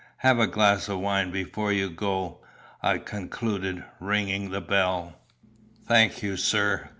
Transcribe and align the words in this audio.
Have 0.17 0.39
a 0.39 0.47
glass 0.47 0.89
of 0.89 0.99
wine 0.99 1.29
before 1.29 1.71
you 1.71 1.87
go," 1.87 2.39
I 2.81 2.97
concluded, 2.97 3.83
ringing 3.99 4.49
the 4.49 4.59
bell. 4.59 5.13
"Thank 5.87 6.23
you, 6.23 6.37
sir. 6.37 6.89